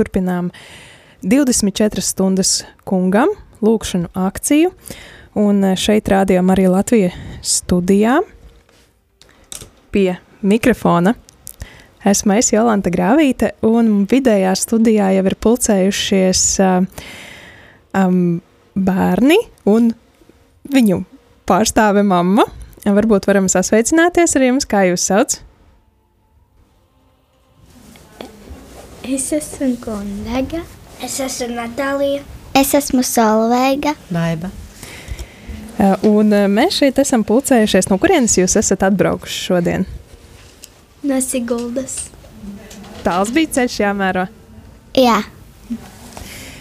[0.00, 0.50] turpinām
[1.22, 4.72] 24 stundas kungam lūkšanu akciju.
[5.38, 7.14] Un šeit rādījām arī Latvijas
[7.46, 8.18] studijā
[9.94, 11.14] pie mikrofona.
[12.00, 16.86] Esmu es Jolanta Grāvīte, un vidējā studijā jau ir pulcējušies uh,
[18.00, 18.40] um,
[18.72, 19.36] bērni
[19.68, 19.90] un
[20.72, 21.02] viņu
[21.50, 22.46] pārstāve mamma.
[22.88, 25.36] Varbūt varam sasveicināties ar jums, kā jūs sauc?
[29.10, 30.62] Es esmu Gondega.
[31.02, 32.22] Es esmu Natālija.
[32.54, 33.96] Es esmu Solveiga.
[34.10, 34.52] Baiba.
[35.80, 37.88] Uh, un uh, mēs šeit esam pulcējušies.
[37.90, 39.88] No kurienes jūs esat atbraukuši šodien?
[41.02, 42.06] No Siguldas.
[43.02, 44.26] Tāls bija ceļš jāmēro.
[44.98, 45.22] Jā,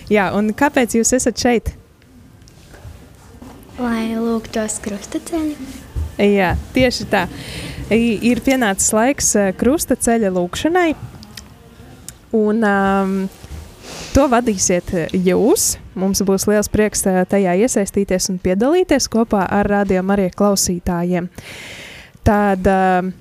[0.10, 1.68] Jā, un kāpēc jūs esat šeit?
[3.78, 5.68] Lai lūgtos krustaceļu.
[6.20, 7.28] Jā, tieši tā.
[7.94, 10.90] Ir pienācis laiks eh, krusta ceļa lūkšanai,
[12.36, 13.16] un um,
[14.14, 15.76] to vadīsiet eh, jūs.
[16.00, 21.30] Mums būs liels prieks eh, tajā iesaistīties un piedalīties kopā ar rādījuma arī klausītājiem.
[22.28, 23.12] Tad, um,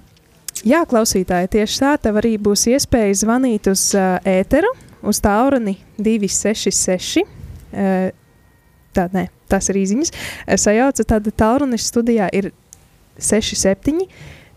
[0.67, 4.73] jā, klausītāji, tieši tā, tev arī būs iespēja zvanīt uz uh, ēteru,
[5.07, 7.25] uz tālruni 266.
[7.69, 8.11] Uh,
[8.97, 10.13] tā, nē, tas ir īsiņas.
[10.61, 12.51] Sajauca tāda tālrunis studijā ir
[13.19, 14.09] 67,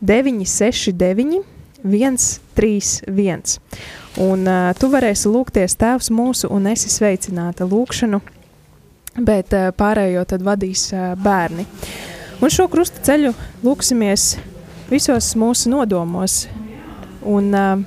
[0.01, 1.43] 969,
[1.85, 3.59] 131.
[4.19, 8.19] Un uh, tu varēsi lūgties Tēvs mūsu un esi sveicināta lūgšanu,
[9.23, 11.65] bet uh, pārējo tad vadīs uh, bērni.
[12.41, 13.31] Un šo krusta ceļu
[13.63, 14.35] lūksimies
[14.89, 16.47] visos mūsu nodomos.
[17.23, 17.79] Un, uh,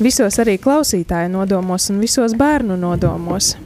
[0.00, 3.56] visos arī klausītāju nodomos un visos bērnu nodomos.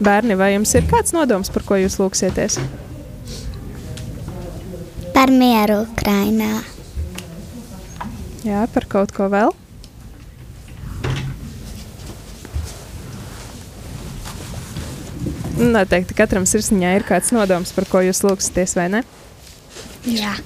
[0.00, 2.60] Bērni, vai jums ir kāds nodoms, par ko jūs lūgsieties?
[5.16, 6.75] par mieru Ukrainā.
[8.46, 9.50] Jā, par kaut ko vēl.
[15.56, 19.02] Noteikti katram sirsniņā ir kāds nodoms, par ko jūs lūgsieties, vai ne?
[20.06, 20.36] Jā.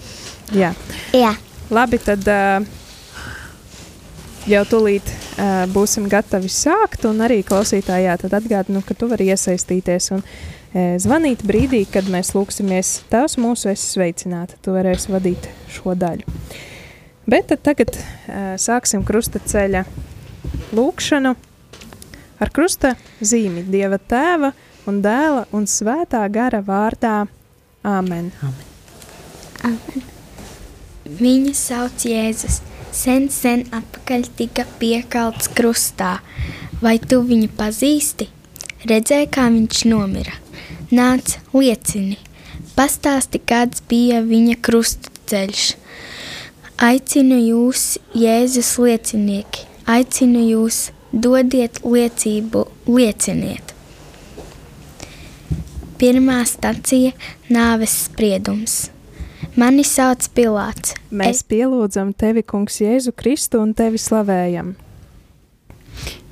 [0.51, 0.73] Jā,
[1.15, 1.35] Jā,
[1.71, 2.65] labi, tad uh,
[4.51, 7.05] jau tūlīt uh, būsim gatavi sākt.
[7.11, 12.33] Un arī klausītājā tad atgādinu, ka tu vari iesaistīties un uh, zvanīt brīdī, kad mēs
[12.35, 14.59] lūksimies Tēvs mūsu esi sveicināta.
[14.63, 16.27] Tu varēsi vadīt šo daļu.
[17.29, 19.85] Bet tagad uh, sāksim krusta ceļa
[20.77, 21.35] lūkšanu
[22.41, 24.53] ar krusta zīmi Dieva tēva
[24.89, 27.27] un dēla un svētā gara vārdā.
[27.85, 28.33] Āmen!
[31.21, 32.61] Viņa sauc Jēzus.
[32.91, 36.17] Sen, sen atpakaļ tika piekalts krustā.
[36.83, 38.27] Vai tu viņu pazīsti?
[38.89, 40.35] Redzēji, kā viņš nomira.
[40.91, 42.17] Nāc, liecini,
[42.75, 45.67] pastāsti, kāds bija viņa krusta ceļš.
[46.81, 50.79] Aicinu jūs, Jēzus liecinieki, aicinu jūs,
[51.13, 53.75] dodiet liecību, lieciniet.
[56.01, 57.13] Pirmā stacija-
[57.57, 58.89] nāves spriedums.
[59.57, 60.95] Mani sauc Pilārs.
[61.13, 64.73] Mēs pielūdzam tevi, Kungs, Jēzu Kristu un tevi slavējam.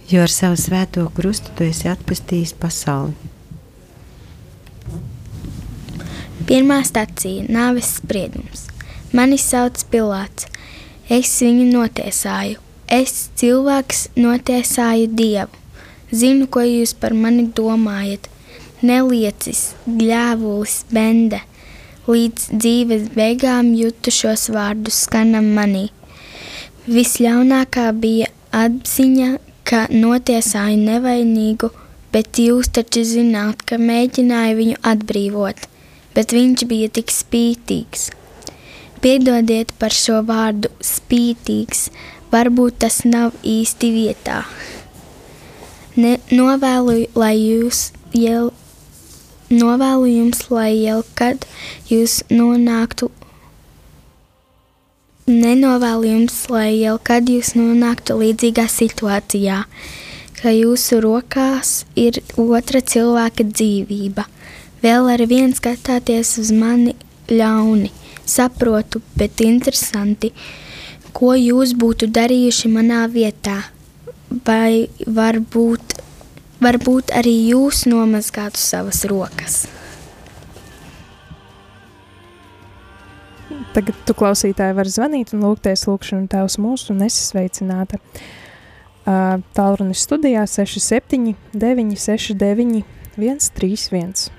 [0.09, 3.13] Jo ar savu svēto krustu tu esi atpestījis pasauli.
[6.47, 8.78] Pirmā stacija- nāves spriedums.
[9.13, 10.45] Mani sauc Pilārs.
[11.09, 12.59] Es viņu notiesāju.
[12.93, 15.49] Es, cilvēks, notiesāju Dievu.
[16.13, 18.29] Zinu, ko jūs par mani domājat.
[18.85, 21.41] Neliecis, gļēvulis, bende.
[22.09, 25.89] Līdz dzīves beigām jūtu šos vārdus skanam manī.
[26.89, 29.31] Visļaunākā bija apziņa,
[29.69, 31.73] ka notiesāju nevainīgu,
[32.13, 35.69] bet jūs taču zināt, ka mēģināju viņu atbrīvot,
[36.17, 38.11] bet viņš bija tik spītīgs.
[38.99, 41.89] Piedodiet par šo vārdu spītīgs,
[42.33, 44.41] varbūt tas nav īsti vietā.
[45.99, 48.49] Ne, novēlu, lai jūs jau,
[49.51, 51.47] novēlu jums, lai jau kad
[51.91, 53.11] jūs nonāktu,
[55.29, 59.63] nenovēlu jums, lai jau kad jūs nonāktu līdzīgā situācijā,
[60.39, 64.27] ka jūsu rokās ir otra cilvēka dzīvība.
[64.83, 66.95] Vēl ar vienu skatāties uz mani
[67.31, 67.91] ļauni,
[68.29, 70.33] saprotu, bet interesanti,
[71.17, 73.59] ko jūs būtu darījuši manā vietā.
[74.45, 75.99] Vai varbūt,
[76.61, 79.63] varbūt arī jūs nomazgātu savas rokas?
[83.73, 88.01] Tagad tu klausītāji var zvanīt un lūgties lūgšanu tēvs mūsu un esi sveicināta.
[89.57, 92.85] Tālrunis studijā 67 969
[93.17, 94.38] 131.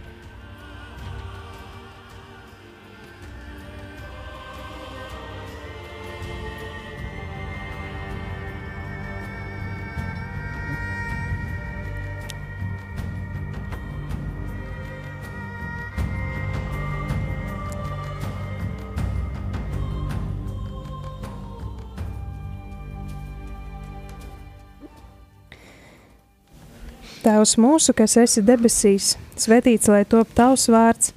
[27.30, 31.12] Tēvs mūsu, kas esi debesīs, svētīts lai top tavs vārds,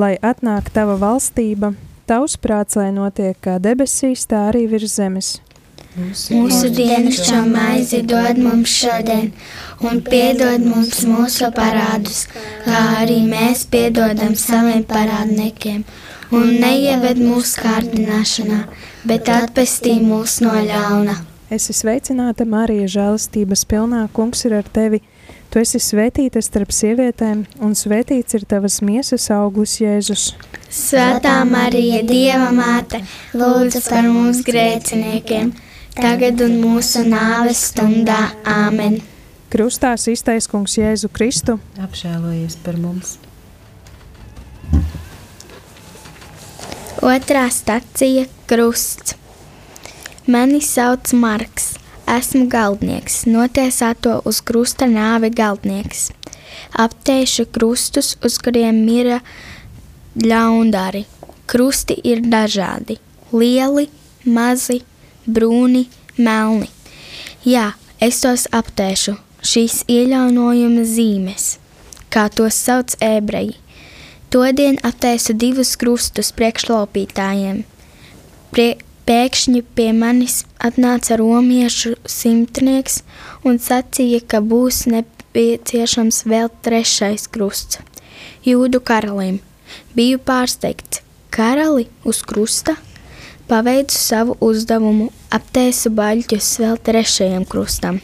[0.00, 1.74] lai atnāk tava valstība,
[2.08, 5.28] tavs prāts, lai notiek kā debesīs, tā arī virs zemes.
[6.32, 9.28] Mūsu dienascho maizi dod mums šodien,
[9.84, 12.24] un piedod mums mūsu parādus,
[12.64, 15.84] kā arī mēs piedodam saviem parādniekiem.
[16.32, 18.62] Un neieved mūsu kārdināšanā,
[19.04, 21.20] bet atpestī mūs no ļauna.
[21.52, 24.06] Es esmu sveicināta, Marija, žēlastības pilnā.
[24.16, 25.04] Kungs ir ar tevi.
[25.58, 30.28] Tu esi svētīta starp sievietēm, un svētīts ir tavas miesas auglis, Jēzus.
[30.70, 33.00] Svētā Marija, Dieva māte,
[33.34, 35.50] lūdzu par mums grēciniekiem,
[35.96, 38.20] tagad un mūsu nāves stundā.
[38.46, 39.00] Āmen!
[39.50, 41.58] Krustā iztaisnē kungs Jēzu Kristu.
[41.82, 43.16] Apžēlojies par mums!
[47.02, 49.18] Otrā stacija- krusts.
[50.30, 51.72] Mani sauc Marks.
[52.08, 56.06] Esmu galdnieks, notiesāto uz krusta nāvi galdnieks.
[56.80, 59.18] Aptēšu krustus, uz kuriem mira
[60.16, 61.04] ļaundari.
[61.48, 62.96] Krusti ir dažādi-
[63.40, 63.90] lieli,
[64.24, 64.80] mazi,
[65.28, 65.84] brūni,
[66.16, 66.70] melni.
[67.44, 71.58] Jā, es tos aptēšu, šīs iejaunojuma zīmes,
[72.08, 73.56] kā tos sauc ebreji.
[74.30, 77.64] Todien aptēsu divus krustus priekšlaupītājiem.
[78.50, 78.78] Prie,
[79.08, 82.98] Pēkšņi pie manis atnāca romiešu simtnieks
[83.48, 87.80] un sacīja, ka būs nepieciešams vēl trešais krusts.
[88.44, 89.38] Jūdu karalim
[89.96, 91.00] biju pārsteigts.
[91.32, 92.76] Karali uz krusta
[93.48, 98.02] paveicu savu uzdevumu, aptēsu baļķus vēl trešajam krustam.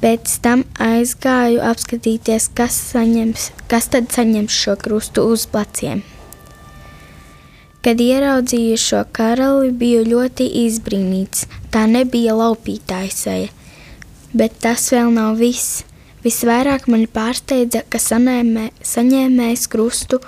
[0.00, 6.00] Pēc tam aizgāju apskatīties, kas, saņems, kas tad saņems šo krustu uz pleciem.
[7.84, 11.44] Kad ieraudzīju šo karali, biju ļoti izbrīnīts.
[11.68, 13.50] Tā nebija laupītāja seja.
[14.32, 15.82] Bet tas vēl nav viss.
[16.24, 20.22] Visvairāk mani pārsteidza, ka sanēmē, saņēmējs krustu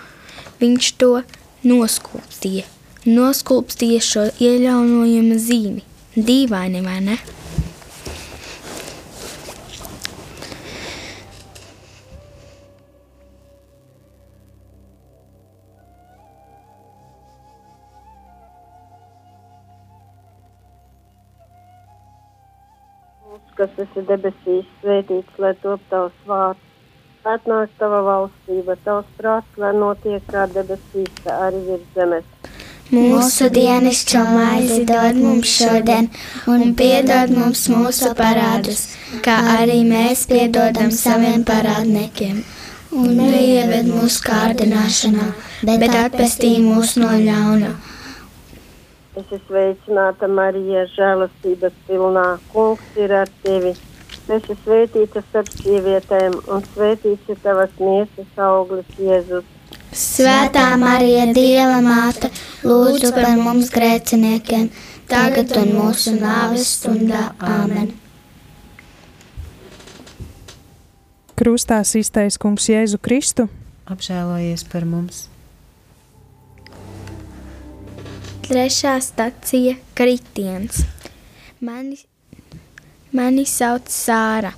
[0.60, 1.12] viņš to
[1.64, 2.66] noskulptīja.
[3.08, 5.80] Noskulptīja šo iejaunojuma zīmi.
[6.16, 7.16] Dīvaini, vai ne?
[23.58, 26.62] Kas esi debesīs, svētīts, lai top tavs vārds.
[27.26, 32.28] Atnāk tava valstība, tavs prāts, lai notiek kā debesīs, tā arī virs zemes.
[32.94, 36.06] Mūsu dienascho maizi dod mums šodien,
[36.46, 38.84] un piedod mums mūsu parādus,
[39.26, 42.44] kā arī mēs piedodam saviem parādniekiem.
[42.94, 45.26] Un neieved mūsu kārdināšanā,
[45.66, 47.74] bet atpestī mūs no ļauna.
[49.16, 52.24] Es esmu sveicināta, Marija, žēlastības pilnā.
[52.52, 53.70] Kungs ir ar tevi.
[54.26, 59.46] Tu esi svētīta starp sievietēm, un svētīts ir tavas miesas auglis, Jēzus.
[59.96, 62.28] Svētā Marija, Dieva māte,
[62.66, 64.66] lūdzu par mums grēciniekiem,
[65.08, 67.30] tagad un mūsu nāves stundā.
[67.40, 67.94] Āmen!
[71.40, 73.48] Krustā iztaisnē kungs Jēzu Kristu.
[73.88, 75.24] Apžēlojies par mums!
[78.46, 80.84] Trešā stacija- kritiens.
[81.60, 81.96] Mani,
[83.12, 84.52] mani sauc Sāra.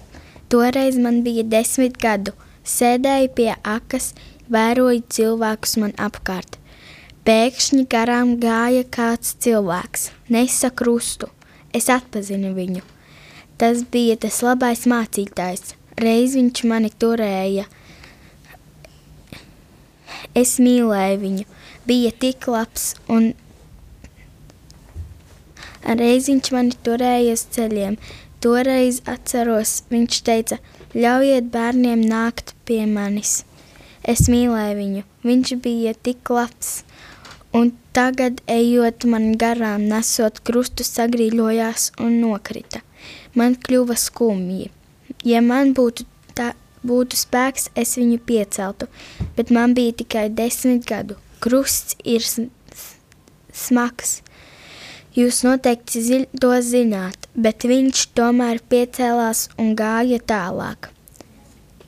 [0.49, 2.35] Toreiz man bija desmit gadu.
[2.65, 4.13] Sēdēju pie akas,
[4.53, 6.59] vēroju cilvēkus man apkārt.
[7.25, 11.31] Pēkšņi garām gāja kāds cilvēks, nesa krustu.
[11.73, 12.83] Es atpazinu viņu.
[13.57, 15.73] Tas bija tas labais mācītājs.
[15.97, 17.65] Reiz viņš mani turēja.
[20.35, 21.45] Es mīlēju viņu.
[21.87, 23.33] Bija tik labs un
[25.89, 27.97] Reiz viņš mani turēja uz ceļiem.
[28.45, 30.59] Toreiz atceros, viņš teica,
[30.95, 33.43] ļaujiet bērniem nākt pie manis.
[34.05, 36.83] Es mīlēju viņu, viņš bija tik labs.
[37.57, 42.85] Un tagad, ejot man garām, nesot krustu, sagrīļojās un nokrita.
[43.35, 44.69] Man kļuva skumji.
[45.25, 46.05] Ja man būtu,
[46.37, 46.53] tā,
[46.87, 48.87] būtu spēks, es viņu pieceltu,
[49.37, 51.17] bet man bija tikai desmit gadu.
[51.41, 52.23] Krusts ir
[53.55, 54.19] smags,
[55.17, 60.91] Jūs noteikti zi to zināt, bet viņš tomēr piecēlās un gāja tālāk.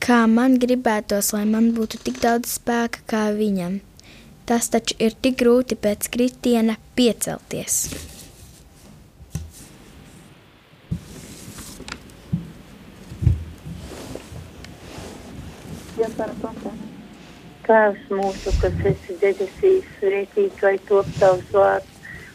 [0.01, 3.77] Kā man gribētos, lai man būtu tik daudz spēka kā viņam.
[4.49, 7.83] Tas taču ir tik grūti pēc kritiena piecelties.
[17.69, 22.00] Tēvs mūsu, kas esi debesīs, svētīts lai top tavs vārds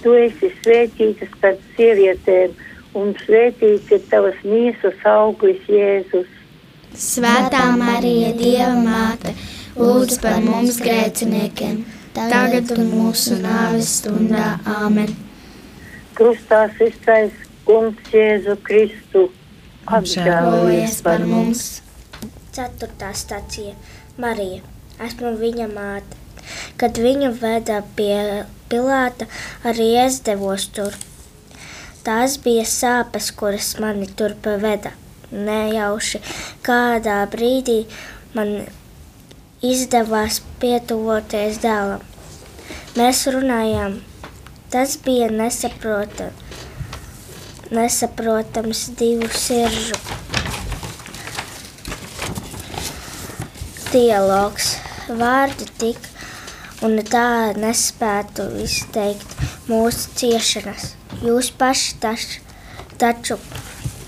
[0.00, 2.54] Tu esi svētīta starp sievietēm,
[2.96, 6.28] un svētīts ir tavas miesas auglis Jēzus.
[6.96, 9.34] Svētā Marija, Dieva māte,
[9.76, 11.82] lūdz par mums grēciniekiem,
[12.16, 14.54] tagad un mūsu nāves stundā.
[14.78, 15.12] Āmen!
[16.16, 17.36] Krustā iztais
[17.68, 19.28] Kungs Jēzu Kristu.
[19.86, 21.82] Apžēlojies par mums!
[22.56, 23.76] Ceturtā stācija-
[24.24, 24.64] Marija.
[25.00, 26.18] Esmu viņa māte.
[26.80, 28.16] Kad viņu veda pie
[28.70, 29.26] Pilāta,
[29.66, 30.94] arī es devos tur.
[32.06, 34.92] Tās bija sāpes, kuras mani tur paveda
[35.30, 36.20] nejauši.
[36.66, 37.80] Kādā brīdī
[38.36, 38.54] man
[39.72, 42.06] izdevās pietuvoties dēlam.
[42.96, 44.00] Mēs runājām.
[44.70, 46.30] Tas bija nesaprotam,
[47.74, 49.98] nesaprotams divu siržu
[53.90, 54.76] dialogs.
[55.10, 56.09] Vārdi tik
[56.86, 59.34] un tā nespētu izteikt
[59.68, 60.94] mūsu ciešanas.
[61.20, 62.26] Jūs paši taš,
[63.00, 63.36] taču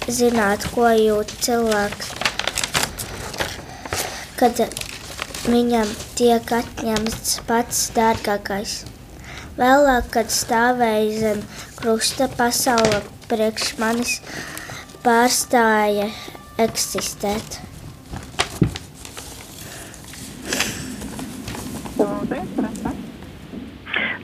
[0.09, 2.12] zināt, ko jūt cilvēks,
[4.41, 4.62] kad
[5.47, 8.79] viņam tiek atņemts pats dārgākais.
[9.59, 11.43] Vēlāk, kad stāvēja zem
[11.76, 14.17] krusta, pasaule priekš manis
[15.05, 16.09] pārstāja
[16.62, 17.61] eksistēt.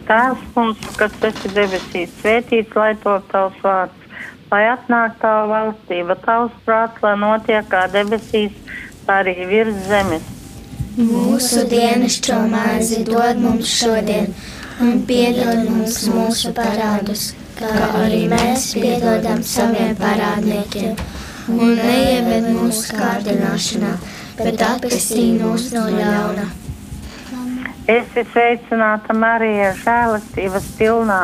[0.09, 4.05] Tēvs mums, kas esi debesīs, svētīts, lai top tavs vārds,
[4.49, 8.55] lai atnāk tava valstība, tavs prāts, lai notiek kā debesīs,
[9.05, 10.31] tā arī virs zemes.
[10.97, 14.33] Mūsu dienascho maizi dod mums šodien,
[14.81, 17.27] un piedod mums mūsu parādus,
[17.59, 20.97] kā arī mēs piedodam saviem parādniekiem.
[21.53, 23.93] Un neieved mūsu kārdināšanā,
[24.41, 26.49] bet atpestī mūs no ļauna.
[27.89, 31.23] Es esmu sveicināta Marija, žēlastības pilnā.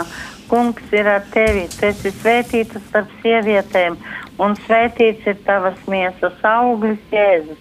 [0.49, 3.99] Kungs ir ar tevi, tu esi svētīta starp sievietēm,
[4.41, 7.61] un svētīts ir tavas miesas auglis Jēzus.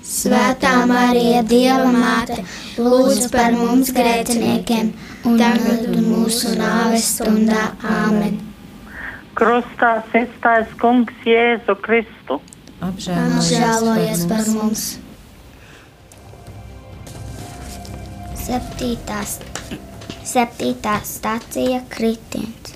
[0.00, 2.38] Svētā Marija, Dieva māte,
[2.80, 4.94] lūdz par mums grēciniekiem,
[5.26, 7.74] tagad un mūsu nāves stundā.
[7.84, 8.40] Āmen!
[9.36, 12.40] Krustā iztais Kungs Jēzu Kristu.
[12.88, 14.88] Apžēlojies par mums!
[14.88, 15.09] Septītās,
[20.30, 22.74] septītā stācija kritiens.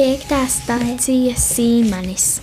[0.00, 2.40] Piektā stācija Sīmanis.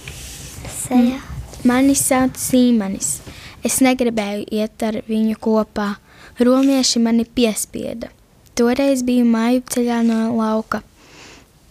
[0.69, 1.17] Sejā.
[1.65, 3.21] Mani sauc Sīmanis.
[3.65, 5.95] Es negribēju iet ar viņu kopā.
[6.37, 8.11] Romieši mani piespieda.
[8.57, 10.83] Toreiz biju māju ceļā no lauka,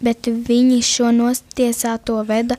[0.03, 2.59] bet viņi šo notiesāto veda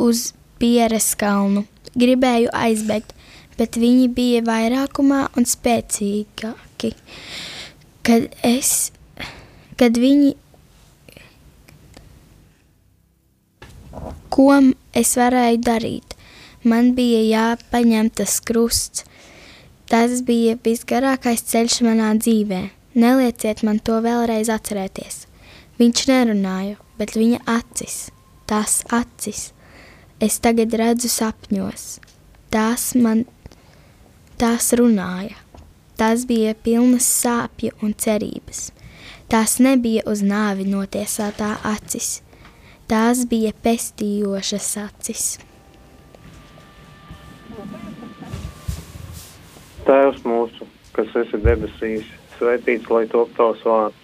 [0.00, 1.64] uz Pieres kalnu.
[1.94, 3.12] Gribēju aizbēgt,
[3.58, 6.94] bet viņi bija vairākumā un spēcīgāki.
[8.04, 8.92] Kad es,
[9.80, 10.34] kad viņi,
[14.34, 14.48] ko
[14.92, 16.14] es varēju darīt?
[16.64, 19.04] Man bija jāpaņem tas krusts.
[19.84, 22.62] Tas bija visgarākais ceļš manā dzīvē.
[22.96, 25.26] Nelieciet man to vēlreiz atcerēties.
[25.74, 27.94] Viņš nerunāja, bet viņa acis,
[28.46, 29.48] tās acis,
[30.22, 31.86] es tagad redzu sapņos.
[32.54, 33.24] Tās man,
[34.38, 35.34] tās runāja.
[35.98, 38.68] Tās bija pilnas sāpju un cerības.
[39.30, 42.20] Tās nebija uz nāvi notiesātā acis.
[42.86, 45.26] Tās bija pestījošas acis.
[49.90, 52.06] Tēvs mūsu, kas esi debesīs,
[52.38, 54.03] svētīts lai top tavs vārds,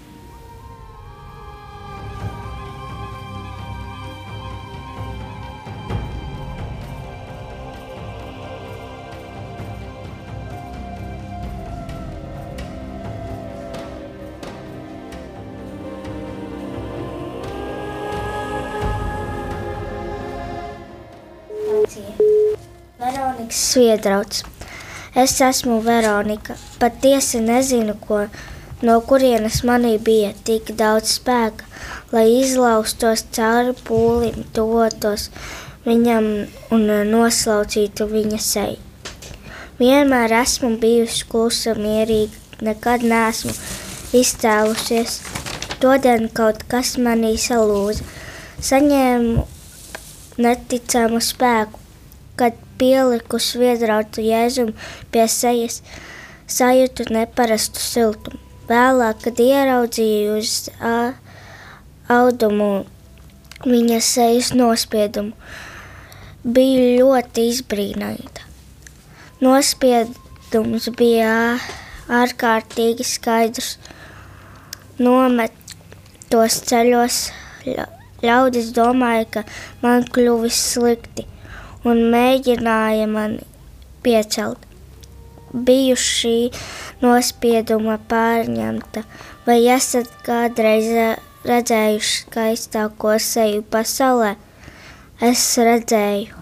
[23.71, 24.43] Veronikas sviedrauts.
[25.15, 26.55] Es esmu Veronika.
[26.79, 28.27] Patiesi nezinu, ko,
[28.81, 31.65] no kurienes manī bija tik daudz spēka,
[32.11, 35.29] lai izlaustos cauri pūlim, tuvotos
[35.85, 38.79] viņam un noslaucītu viņa seju.
[39.79, 43.51] Vienmēr esmu bijusi klusa, mierīga, nekad neesmu
[44.13, 45.21] izcēlusies.
[45.81, 48.05] Todien kaut kas manī salūza.
[48.61, 49.47] Saņēmu
[50.37, 51.79] neticamu spēku,
[52.37, 54.73] kad pieliku sviedrautu jēzumu
[55.13, 55.81] pie sejas,
[56.49, 58.41] sajūtu neparastu siltumu.
[58.71, 60.55] Vēlāk, kad ieraudzīju uz
[62.11, 62.71] audumu
[63.67, 65.35] viņa sejas nospiedumu,
[66.41, 68.47] biju ļoti izbrīnīta.
[69.41, 71.33] Nospiedums bija
[72.21, 73.75] ārkārtīgi skaidrs.
[75.01, 77.19] Nometos ceļos
[78.21, 79.43] ļaudis domāja, ka
[79.81, 81.30] man kļuvis slikti
[81.87, 83.41] un mēģināja mani
[84.05, 84.67] piecelt.
[85.51, 86.35] Biju šī
[87.01, 89.03] nospieduma pārņemta,
[89.47, 90.87] vai esat kādreiz
[91.47, 94.35] redzējuši skaistāko seju pasaulē?
[95.21, 96.39] Es redzēju.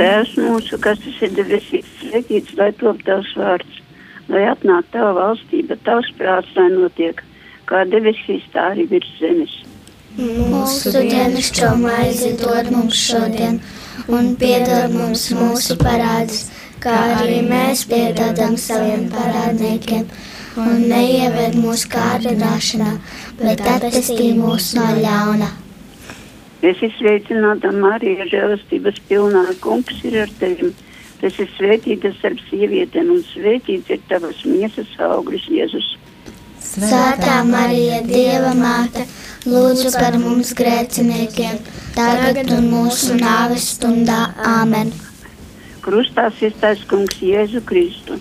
[0.00, 3.80] Tēvs mūsu, kas esi debesīs, svētīts, lai top tavs vārds,
[4.32, 7.20] lai atnāk tava valstība, tavs prāts, lai notiek,
[7.70, 9.56] kā debesīs, tā arī virs zemes.
[10.18, 13.60] Mūsu dienascho maizi dod mums šodien,
[14.10, 16.48] un piedod mums mūsu parādus,
[16.82, 20.08] kā arī mēs piedodam saviem parādniekiem,
[20.58, 22.92] un neieved mūsu kārdināšanā,
[23.40, 25.50] bet attestī mūs no ļauna.
[26.60, 30.74] Es esmu sveicināta Marija, žēlastības pilnā kungs ir ar tevi.
[31.20, 35.94] Tas ir svētītas starp sievietēm, un svētīts ir tavas miesas auglis, Jēzus.
[36.70, 39.02] Svētā Marija, Dieva māte,
[39.42, 41.56] lūdzu par mums grēciniekiem,
[41.96, 44.20] tagad un mūsu nāves stundā.
[44.46, 44.92] Āmen!
[45.82, 48.20] Krustā iztais kungs Jēzu Kristu.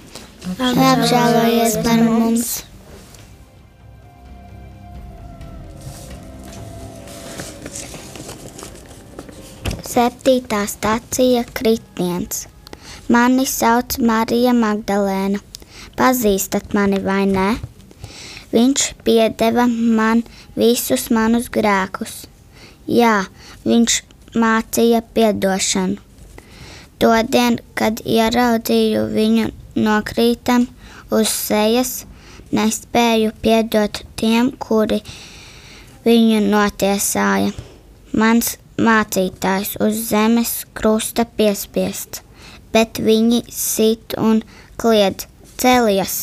[0.58, 2.52] Apžēlojies par mums!
[9.90, 12.48] Septītā stacija Kritiens.
[13.14, 15.44] Mani sauc Marija Magdalēna.
[16.00, 17.52] Pazīstat mani vai nē?
[18.50, 20.24] Viņš piedeva man
[20.58, 22.24] visus manus grēkus.
[22.90, 23.28] Jā,
[23.66, 24.02] viņš
[24.42, 26.00] mācīja piedošanu.
[27.00, 30.66] Todien, kad ieraudzīju viņu nokrītam
[31.16, 31.92] uz sejas,
[32.52, 35.00] nespēju piedot tiem, kuri
[36.04, 37.54] viņu notiesāja.
[38.12, 42.24] Mans mācītājs uz zemes krusta piespiests,
[42.74, 44.42] bet viņi sit un
[44.82, 45.30] kliedz
[45.62, 46.18] celies.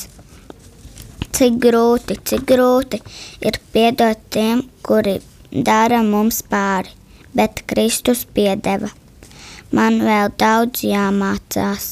[1.36, 3.00] Cik grūti, cik grūti
[3.44, 5.18] ir piedot tiem, kuri
[5.52, 6.94] dara mums pāri,
[7.36, 8.88] bet Kristus piedeva.
[9.76, 11.88] Man vēl daudz jāmācās.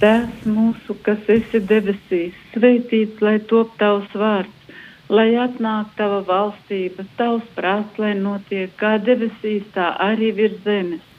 [0.00, 4.60] Tēvs mūsu, kas esi debesīs, svētīts lai top tavs vārds
[5.10, 11.09] lai atnāk tava valstība, tavs prāts, lai notiek kā debesīs, tā arī virs zemes.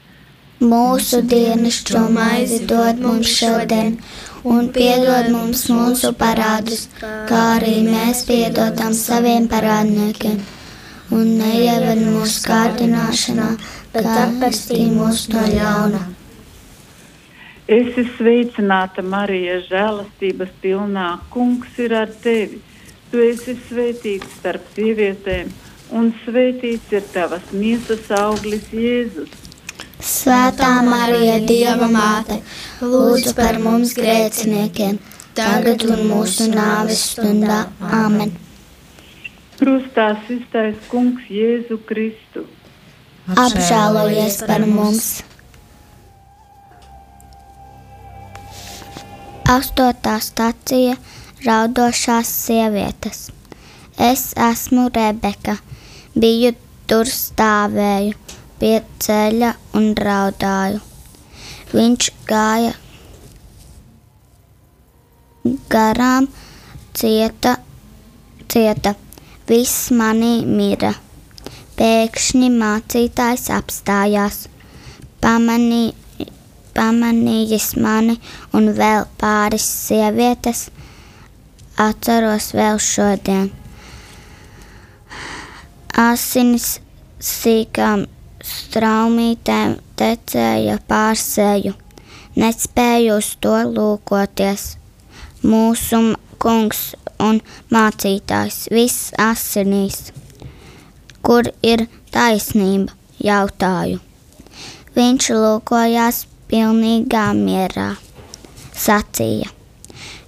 [0.62, 3.96] Mūsu dienascho maizi dod mums šodien,
[4.46, 10.38] un piedod mums mūsu parādus, kā arī mēs piedodam saviem parādniekiem.
[11.18, 13.48] Un neieved mūsu kārdināšanā,
[13.96, 16.06] bet atpestī mūs no ļauna.
[17.66, 21.08] Es esmu sveicināta, Marija, žēlastības pilnā.
[21.34, 22.62] Kungs ir ar tevi!
[23.10, 25.50] Tu esi svētīts starp sievietēm,
[25.90, 29.51] un svētīts ir tavas miesas auglis, Jēzus.
[30.22, 32.36] Svētā Marija, Dieva māte,
[32.78, 35.00] lūdzu par mums grēciniekiem,
[35.34, 37.56] tagad un mūsu nāves stundā.
[37.82, 38.30] Āmen!
[39.58, 42.44] Krustā iztais kungs Jēzu Kristu.
[43.34, 45.08] Apžēlojies par mums!
[49.56, 50.94] Astotā stacija
[51.48, 53.24] raudošās sievietes.
[53.98, 55.56] Es esmu Rebeka,
[56.14, 56.54] biju
[56.86, 58.31] tur stāvēju
[58.62, 60.78] pie ceļa un raudāju.
[61.72, 62.76] Viņš gāja
[65.72, 66.28] garām,
[66.94, 67.56] cieta,
[68.52, 68.92] cieta,
[69.48, 70.92] viss manī mira.
[71.74, 74.38] Pēkšņi mācītājs apstājās,
[75.24, 75.82] pamanī,
[76.76, 78.20] pamanījis mani
[78.54, 80.68] un vēl pāris sievietes.
[81.82, 83.50] Atceros vēl šodien.
[85.98, 86.76] Asinis
[87.18, 88.06] sīkām
[88.46, 91.74] straumītēm tecēja pār seju.
[92.38, 94.64] Nespēju uz to lūkoties.
[95.42, 96.00] Mūsu
[96.42, 97.42] kungs un
[97.74, 100.10] mācītājs viss asinīs.
[101.22, 102.96] Kur ir taisnība?
[103.22, 104.00] jautāju.
[104.96, 107.92] Viņš lūkojās pilnīgā mierā.
[108.72, 109.50] Sacīja: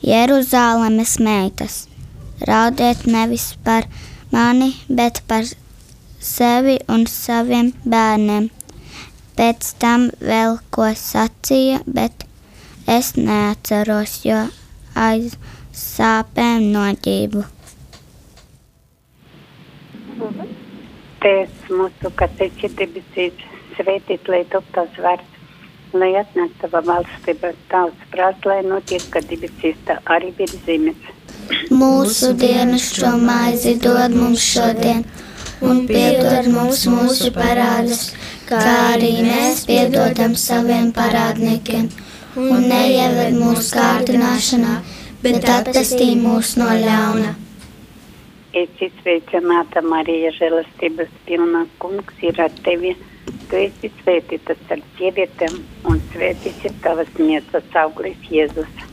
[0.05, 1.85] Jeruzālēmas meitas,
[2.49, 3.89] raudiet nevis par
[4.33, 5.49] mani, bet par
[6.25, 8.51] sevi un saviem bērniem.
[9.35, 12.27] Pēc tam vēl ko sacīja, bet
[12.87, 14.45] es neatceros, jo
[14.95, 15.35] aiz
[15.75, 17.43] sāpēm noģību.
[21.25, 23.45] Tēvs mūsu, kas esi debesīs,
[23.77, 25.41] svētīt, lai top tavs vārds,
[25.97, 31.11] lai atnāk tava valstība, tavs prāts, lai notiek, ka debesīs tā arī virs zemes.
[31.75, 35.03] Mūsu dienas šo maizi dod mums šodien,
[35.61, 38.09] un piedod mums mūsu parādus,
[38.49, 38.63] kā
[38.95, 41.89] arī mēs piedodam saviem parādniekiem,
[42.37, 44.77] un neieved mūsu kārdināšanā,
[45.23, 47.35] bet atpestī mūs no ļauna.
[48.55, 52.95] Es izsveicināta Marija žēlastības pilnā kungs ir ar tevi.
[53.51, 55.57] Tu esi svētīta starp sievietēm,
[55.91, 58.85] un svētīts ir tavas miesas auglis Jēzus.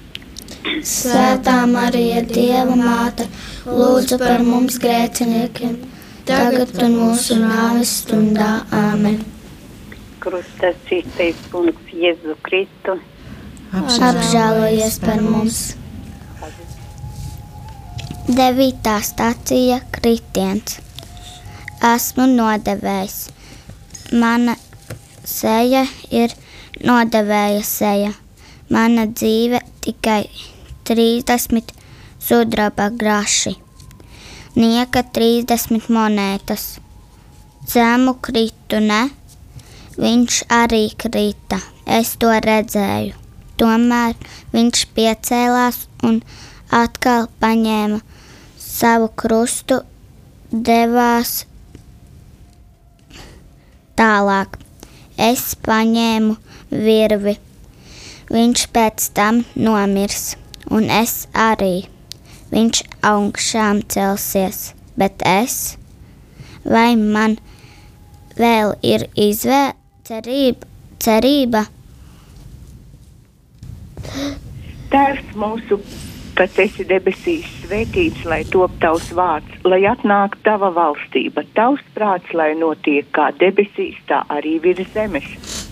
[0.85, 3.25] Svētā Marija, Dieva māte,
[3.65, 5.77] lūdzu par mums grēciniekiem,
[6.27, 8.49] tagad un mūsu nāves stundā.
[8.75, 9.19] Āmen.
[10.21, 12.97] Krustas īstais kungs Jēzu Kristu.
[13.71, 15.61] Apžēlojies par mums!
[18.31, 20.77] Devītā stācija- kritiens.
[21.81, 23.17] Esmu nodevējis.
[24.11, 24.55] Mana
[25.23, 26.35] seja ir
[26.85, 28.13] nodevēja seja.
[28.69, 30.23] Mana dzīve tikai
[30.87, 31.73] 30
[32.19, 33.55] sudraba graši.
[34.51, 36.81] Nieka 30 monētas.
[37.71, 39.05] Zemu kritu, ne?
[39.95, 41.61] Viņš arī krita.
[41.87, 43.13] Es to redzēju.
[43.55, 44.17] Tomēr
[44.51, 46.19] viņš piecēlās un
[46.67, 48.01] atkal paņēma
[48.59, 49.79] savu krustu,
[50.51, 51.45] devās
[53.95, 54.59] tālāk.
[55.15, 56.35] Es paņēmu
[56.75, 57.37] virvi.
[58.35, 60.35] Viņš pēc tam nomirs,
[60.67, 61.87] un es arī.
[62.51, 65.77] Viņš augšām celsies, bet es,
[66.67, 67.37] vai man
[68.35, 70.67] vēl ir izvēle, cerība,
[70.99, 71.65] cerība?
[74.91, 75.77] Tēvs mūsu,
[76.35, 82.51] kas esi debesīs, svētīts, lai top tavs vārds, lai atnāk tava valstība, tavs prāts, lai
[82.59, 85.27] notiek kā debesīs, tā arī virs zemes.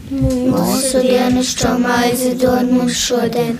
[0.10, 3.60] Mūsu dienascho maizi dod mums šodien,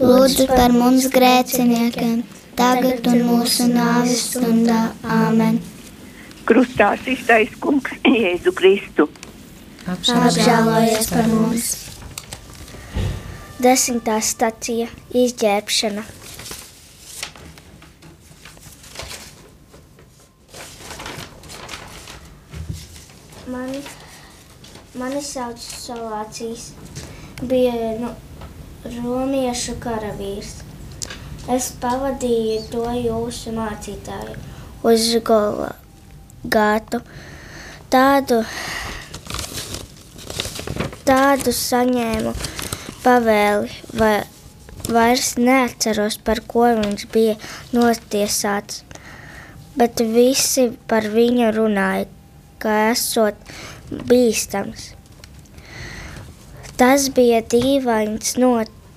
[0.00, 2.20] lūdzu par mums grēciniekiem,
[2.58, 4.82] tagad un mūsu nāves stundā.
[5.02, 5.62] Āmen.
[6.46, 9.08] Krustā iztais kungs Jēzu Kristu.
[9.86, 11.72] Apžēlojies par mums!
[13.62, 14.86] Desmitā stacija-
[15.22, 16.04] izģērbšana.
[23.50, 23.80] Mani,
[24.94, 26.68] mani sauc Solācijas,
[27.42, 28.12] bija nu,
[28.94, 30.60] romiešu karavīrs.
[31.52, 34.36] Es pavadīju to jūsu mācītāju
[34.86, 37.00] uz Golgātu.
[37.90, 38.40] Tādu,
[41.06, 42.34] tādu saņēmu
[43.04, 44.16] pavēli, vai
[44.90, 47.36] vairs neatceros, par ko viņš bija
[47.74, 48.82] notiesāts,
[49.78, 52.10] bet visi par viņu runāja,
[52.62, 53.38] ka esot
[53.90, 54.92] bīstams.
[56.76, 58.36] Tas bija dīvains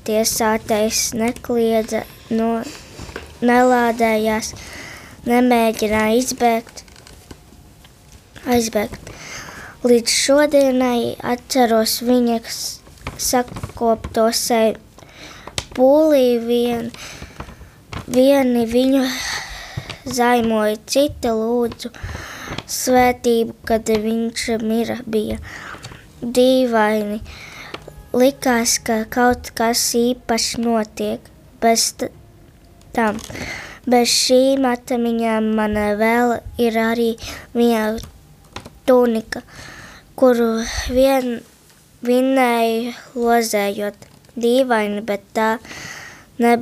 [0.10, 2.02] notiesātais, nekliedza,
[2.34, 2.64] no,
[3.46, 4.56] nelādējās,
[5.30, 6.82] nemēģināja izbēgt,
[8.50, 9.12] aizbēgt.
[9.86, 12.40] Līdz šodienai atceros viņa
[13.22, 14.80] sakopto seju.
[15.78, 16.90] Pūlī vien,
[18.08, 19.04] vieni viņu
[20.10, 21.94] zaimoja, citi lūdzu
[22.66, 25.38] svētību, kad viņš mira bija
[26.24, 27.22] dīvaini.
[28.10, 31.22] Likās, ka kaut kas īpašs notiek.
[31.62, 31.92] Bez
[32.96, 33.20] tam,
[33.86, 37.12] bez šīm atmiņām man vēl ir arī
[37.54, 38.00] viena
[38.90, 39.44] tunika,
[40.18, 41.38] kuru vien
[42.02, 44.08] vinnēju lozējot.
[44.40, 45.50] Dīvaini, bet tā
[46.42, 46.54] ne,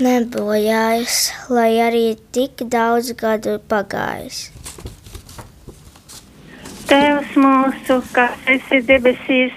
[0.00, 1.16] nebojājas,
[1.52, 4.46] lai arī tik daudz gadu pagājis.
[6.88, 9.56] Tēvs mūsu, kas esi debesīs,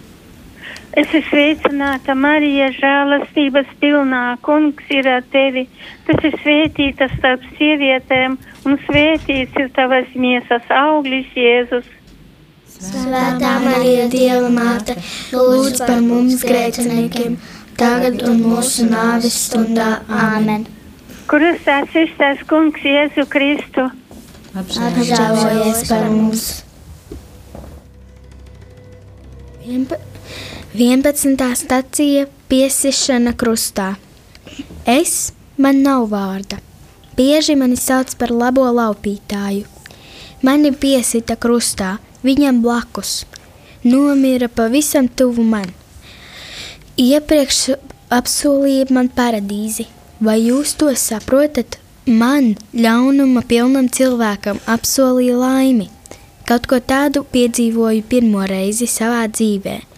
[0.91, 4.35] Es esmu sveicināta, Marija, žēlastības pilnā.
[4.43, 5.63] Kungs ir ar tevi.
[6.03, 8.35] Tu esi svētīta starp sievietēm,
[8.67, 11.87] un svētīts ir tavas miesas auglis, Jēzus.
[12.67, 14.97] Svētā Marija, Dieva māte,
[15.31, 17.39] lūdz par mums grēciniekiem,
[17.79, 20.01] tagad un mūsu nāves stundā.
[20.11, 20.67] Āmen!
[21.31, 23.87] Krustā iztais Kungs Jēzu Kristu.
[24.59, 26.47] Apžēlojies par mums!
[29.63, 30.10] 11.
[31.55, 33.95] Stacija Piesišana krustā.
[34.87, 36.61] Es, man nav vārda.
[37.17, 39.65] Bieži mani sauc par labo laupītāju.
[40.41, 43.25] Mani piesita krustā, viņam blakus.
[43.83, 45.67] Nomira pavisam tuvu man.
[46.95, 47.75] Iepriekš
[48.09, 49.89] apsolīja man paradīzi.
[50.23, 51.81] Vai jūs to saprotat?
[52.07, 55.91] Man, ļaunuma pilnam cilvēkam, apsolīja laimi.
[56.47, 59.90] Kaut ko tādu piedzīvoju pirmo reizi savā dzīvēm.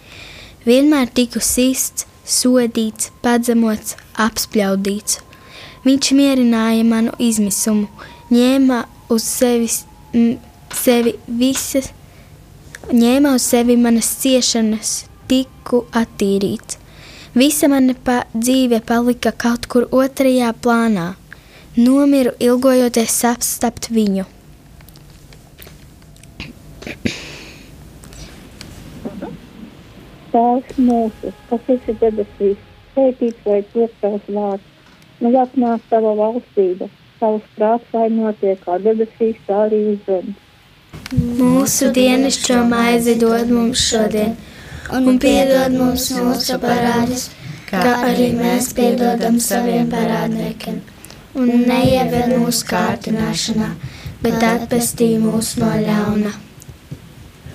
[0.64, 5.20] Vienmēr tiku sists, sodīts, padzemots, apspļaudīts.
[5.84, 7.90] Viņš mierināja manu izmisumu,
[8.32, 8.78] ņēma
[9.12, 9.82] uz sevis,
[10.16, 10.38] m,
[10.72, 11.90] sevi visas,
[12.88, 14.94] ņēma uz sevi manas ciešanas,
[15.28, 16.80] tiku attīrīts.
[17.34, 21.10] Visa mana pa dzīve palika kaut kur otrajā plānā.
[21.76, 24.24] Nomiru ilgojoties apstapt viņu.
[30.34, 32.62] Tēvs mūsu, kas esi debesīs,
[32.94, 34.70] svētīts lai top tavs vārds,
[35.22, 36.88] lai atnāk tava valstība,
[37.20, 40.40] tavs prāts, lai notiek kā debesīs, tā arī uz zemes.
[41.38, 44.34] Mūsu dienascho maizi dod mums šodien,
[44.98, 47.28] un piedod mums mūsu parādus,
[47.70, 50.80] kā arī mēs piedodam saviem parādniekiem.
[51.34, 53.70] Un neieved mūsu kārtināšanā,
[54.22, 56.34] bet atpestī mūs no ļauna.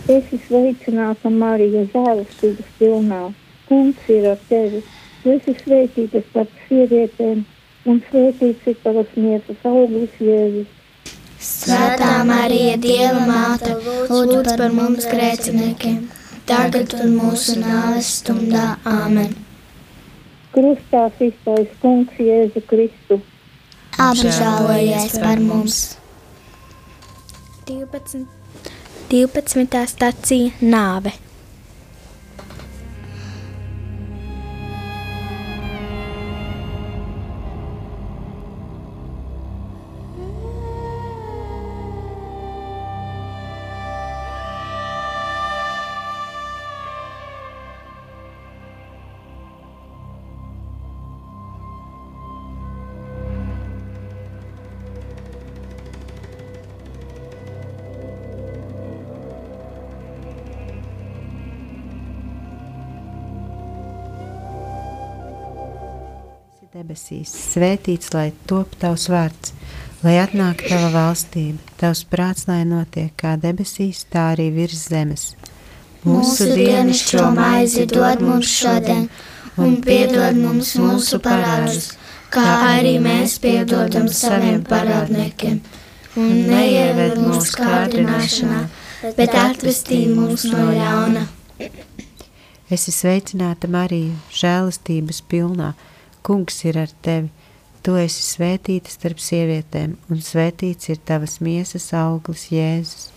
[0.09, 3.19] Es esmu sveicināta Marija, žēlastības pilnā.
[3.67, 4.79] Kungs ir ar tevi.
[5.21, 7.43] Tu esi svētīta starp sievietēm,
[7.85, 10.71] un svētīts ir tavas miesas auglis Jēzus.
[11.49, 13.75] Svētā Marija, Dieva māte,
[14.09, 16.01] lūdz par mums grēciniekiem,
[16.49, 18.65] tagad un mūsu nāves stundā.
[18.89, 19.37] Āmen!
[20.57, 23.21] Krustā iztais Kungs Jēzu Kristu.
[24.09, 25.79] Apžēlojies par mums!
[27.69, 28.25] 12.
[29.09, 29.85] 12.
[29.87, 31.28] stacija Nāve.
[66.89, 69.51] Debesīs, svētīts lai top tavs vārds,
[70.01, 75.35] lai atnāk tava valstība, tavs prāts, lai notiek kā debesīs, tā arī virs zemes.
[76.01, 79.05] Mūsu dienascho maizi dod mums šodien,
[79.57, 81.91] un piedod mums mūsu parādus,
[82.33, 85.61] kā arī mēs piedodam saviem parādniekiem.
[86.17, 88.63] Un neieved mūsu kārdināšanā,
[89.13, 91.27] bet atvestī mūs no ļauna.
[92.69, 95.75] Es esmu sveicināta Marija, žēlastības pilnā.
[96.25, 97.29] Kungs ir ar tevi.
[97.79, 103.07] Tu esi svētīta starp sievietēm, un svētīts ir tavas miesas auglis, Jēzus.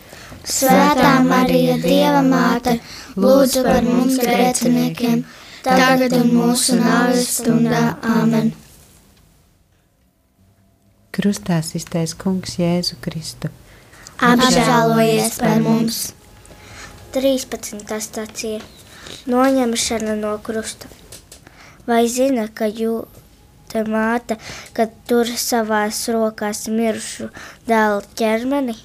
[0.46, 2.76] Svētā Marija, Dieva māte,
[3.18, 5.24] lūdz par mums grēciniekiem,
[5.66, 7.82] tagad un mūsu nāves stundā.
[8.06, 8.52] Āmen!
[11.12, 13.50] Krustā iztais Kungs Jēzu Kristu.
[14.22, 16.04] Apžēlojies par mums!
[17.12, 17.82] 13.
[18.00, 18.62] stācija
[19.28, 20.88] Noņemšana no krusta.
[21.82, 24.36] Vai zina, ka jūta māte,
[24.76, 27.26] kad tur savās rokās mirušu
[27.66, 28.78] dēlu ķermeni?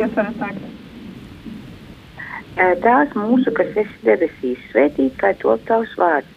[0.00, 0.69] Jūs varat sākt.
[2.56, 6.28] Tēvs mūsu, kas esi debesīs, svētīts lai top tavs vārds,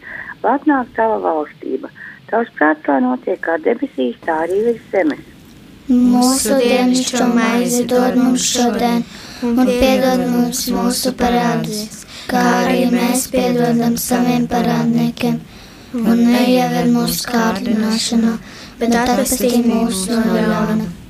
[0.43, 1.89] lai atnāk tava valstība.
[2.29, 5.25] Tavs prāts, kā notiek kā debesīs, tā arī virs zemes.
[5.89, 9.03] Mūsu dienascho maizi dod mums šodien,
[9.43, 15.41] un piedod mums mūsu parādus, kā arī mēs piedodam saviem parādniekiem.
[15.93, 18.37] Un neieved mūsu kārdināšanā,
[18.79, 21.02] bet atpestī mūs no ļauna.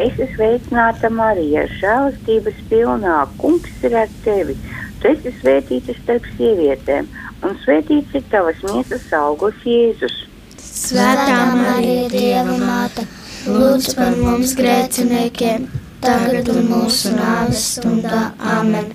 [0.00, 3.16] Es esmu sveicināta Marija, žēlastības pilnā.
[3.40, 4.56] Kungs ir ar tevi.
[5.02, 7.08] Tu esi svētīta starp sievietēm,
[7.44, 10.14] un svētīts ir tavas miesas augurs Jēzus.
[10.62, 13.04] Svētā Marija, Dieva māte,
[13.44, 15.68] lūdz par mums grēciniekiem,
[16.00, 18.30] tagad un mūsu nāves stundā.
[18.40, 18.92] Amen.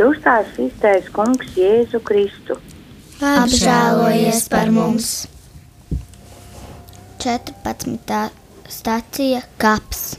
[0.00, 2.58] Jūs tās iztais kungs Jēzu Kristu.
[3.22, 5.12] Apžēlojies par mums!
[7.22, 8.43] 14.
[8.70, 10.14] Stācija kaps.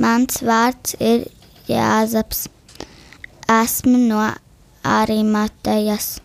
[0.00, 1.26] Mans vārds ir
[1.68, 2.48] Jāzaps.
[3.50, 4.24] Esmu no
[4.84, 6.18] Arimatejas.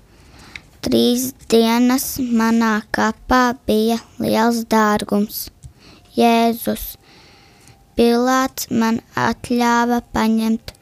[0.83, 5.49] Trīs dienas manā kapā bija liels dārgums.
[6.15, 6.95] Jēzus.
[7.99, 10.73] Pilāts man atļāva paņemt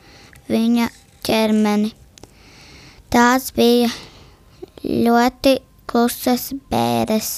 [0.51, 0.89] viņa
[1.25, 1.91] ķermeni.
[3.13, 3.89] Tās bija
[4.83, 5.57] ļoti
[5.89, 7.31] klusas bēres.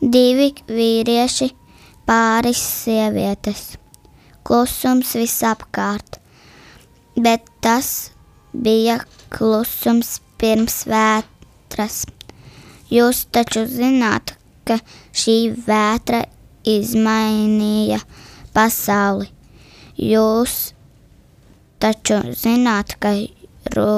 [0.00, 1.50] Divi vīrieši,
[2.06, 3.76] pāris sievietes.
[4.46, 6.20] Klusums visapkārt,
[7.18, 8.12] bet tas
[8.52, 9.00] bija
[9.34, 12.04] klusums pirms vētras.
[12.92, 14.78] Jūs taču zināt, ka
[15.16, 16.22] šī vētra
[16.66, 17.98] izmainīja
[18.54, 19.32] pasauli.
[19.96, 20.54] Jūs
[21.82, 23.16] taču zināt, ka
[23.74, 23.90] ru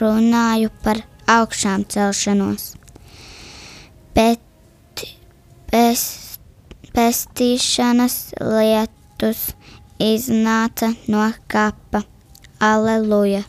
[0.00, 2.72] runāju par augšām celšanos.
[4.14, 5.06] Bet
[5.70, 6.02] pēc
[6.94, 9.48] pestīšanas lietus
[9.98, 12.04] iznāca no kapa.
[12.62, 13.42] Aleluja!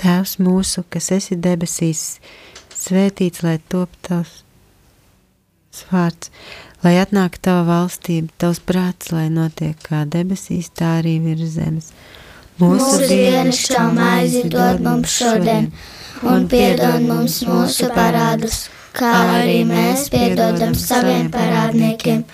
[0.00, 2.04] Tēvs mūsu, kas esi debesīs,
[2.72, 4.38] svētīts lai top tavs
[5.90, 6.30] vārds,
[6.84, 11.92] lai atnāk tava valstība, tavs prāts, lai notiek kā debesīs, tā arī virs zemes.
[12.60, 15.70] Mūsu dienascho maizi dod mums šodien,
[16.28, 22.24] un piedod mums mūsu parādus, kā arī mēs piedodam saviem parādniekiem,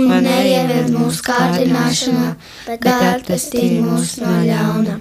[0.00, 2.30] un neieved mūsu kārdināšanā,
[2.70, 5.00] bet atpestī mūs no ļauna.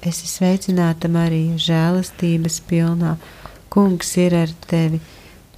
[0.00, 3.18] Es esmu sveicināta Marija, žēlastības pilnā.
[3.70, 4.96] Kungs ir ar tevi.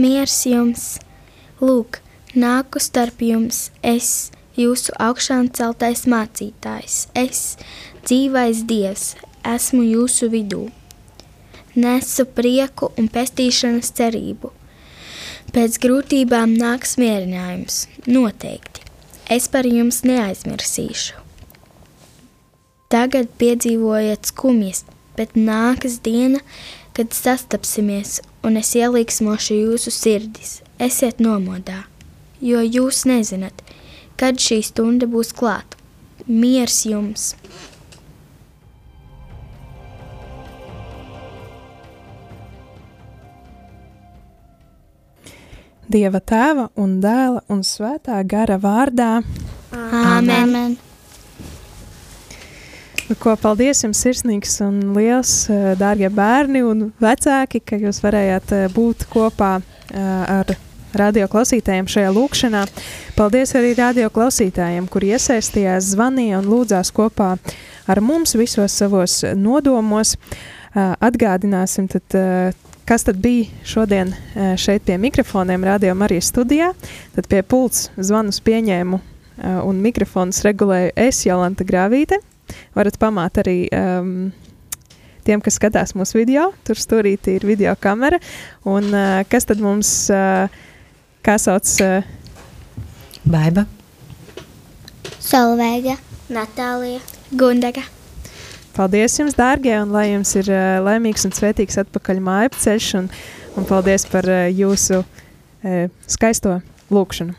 [0.00, 0.96] Miers jums!
[1.60, 1.98] Lūk,
[2.32, 7.58] nāku starp jums, es, jūsu augšām celtais mācītājs, es,
[8.00, 9.10] dzīvais dievs,
[9.44, 10.62] esmu jūsu vidū.
[11.76, 14.54] Nesu prieku un pestīšanas cerību.
[15.52, 18.88] Pēc grūtībām nāks mierinājums, noteikti.
[19.28, 21.20] Es par jums neaizmirsīšu.
[22.88, 24.86] Tagad piedzīvojat skumjas,
[25.20, 26.40] bet nākas diena,
[26.96, 30.60] kad sastapsimies un es ieliksmošu jūsu sirdis.
[30.82, 31.84] Esiet nomodā,
[32.42, 33.62] jo jūs nezināt,
[34.18, 35.78] kad šī stunda būs klāta.
[36.26, 37.32] Miers jums!
[45.92, 49.18] Dieva tēva un dēla un svētā gara vārdā.
[49.76, 50.54] Āmen!
[50.54, 50.91] Nu,
[53.20, 55.32] Ko paldies jums sirsnīgs un liels,
[55.80, 59.56] dārgie bērni un vecāki, ka jūs varējāt būt kopā
[59.92, 60.52] ar
[60.96, 62.62] radio klausītājiem šajā lūkšanā.
[63.16, 67.34] Paldies arī radio klausītājiem, kuri iesaistījās, zvanīja un lūdzās kopā
[67.90, 70.16] ar mums visos savos nodomos.
[70.72, 72.54] Atgādināsim, tad,
[72.88, 74.14] kas tad bija šodien
[74.56, 76.72] šeit pie mikrofoniem, radio Marijas studijā.
[77.16, 79.00] Tad pie pults zvanus pieņēmu
[79.68, 82.22] un mikrofonus regulēju es, Jolanta Grāvīte.
[82.76, 84.30] Varat pamāt arī um,
[85.26, 86.50] tiem, kas skatās mūsu video.
[86.66, 88.20] Tur stūrītī ir video kamera.
[88.68, 90.50] Un uh, kas tad mums, uh,
[91.24, 91.68] kā sauc?
[91.82, 92.02] Uh,
[93.22, 93.68] Baiba.
[95.22, 95.94] Solveiga,
[96.32, 96.98] Natālija,
[97.38, 97.84] Gundaga.
[98.74, 103.10] Paldies jums, dārgie, un lai jums ir uh, laimīgs un svētīgs atpakaļ māju ceļš, un,
[103.60, 106.56] un paldies par uh, jūsu uh, skaisto
[106.90, 107.36] lūkšanu.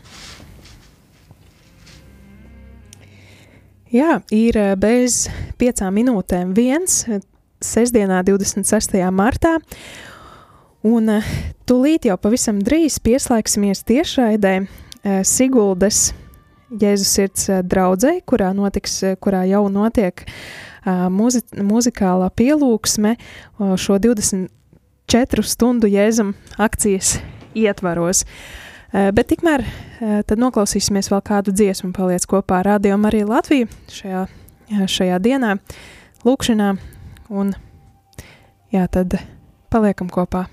[3.94, 7.04] Jā, ir bez piecām minūtēm viens
[7.62, 8.96] sestdienā, 26.
[9.14, 9.52] martā.
[10.82, 11.28] Un uh,
[11.62, 14.56] tūlīt jau pavisam drīz pieslēgsimies tiešraidē
[15.22, 16.08] Siguldas
[16.74, 20.24] Jēzus sirds draudzē, kurā, notiks, kurā jau notiek
[21.14, 23.14] muzi muzikālā pielūgsme
[23.78, 27.20] šo 24 stundu Jēzum akcijas
[27.54, 28.24] ietvaros.
[28.24, 28.63] Uh,
[28.94, 34.26] bet tikmēr uh, tad noklausīsimies vēl kādu dziesmu, paliec kopā ar Radio Mariju Latviju šajā,
[34.90, 35.56] šajā dienā,
[36.26, 36.74] lūkšanā,
[37.34, 37.54] un
[38.74, 39.18] jā, tad
[39.72, 40.46] paliekam kopā.